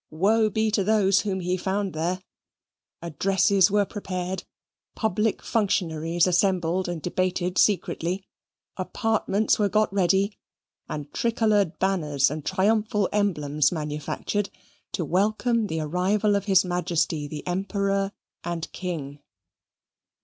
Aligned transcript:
Woe 0.09 0.49
be 0.49 0.71
to 0.71 0.83
those 0.83 1.19
whom 1.19 1.41
he 1.41 1.55
found 1.57 1.93
there! 1.93 2.23
Addresses 3.03 3.69
were 3.69 3.85
prepared, 3.85 4.43
public 4.95 5.43
functionaries 5.43 6.25
assembled 6.25 6.89
and 6.89 7.03
debated 7.03 7.59
secretly, 7.59 8.23
apartments 8.77 9.59
were 9.59 9.69
got 9.69 9.93
ready, 9.93 10.39
and 10.89 11.13
tricoloured 11.13 11.77
banners 11.77 12.31
and 12.31 12.43
triumphal 12.43 13.09
emblems 13.11 13.71
manufactured, 13.71 14.49
to 14.93 15.05
welcome 15.05 15.67
the 15.67 15.81
arrival 15.81 16.35
of 16.35 16.45
His 16.45 16.65
Majesty 16.65 17.27
the 17.27 17.45
Emperor 17.45 18.11
and 18.43 18.71
King. 18.71 19.19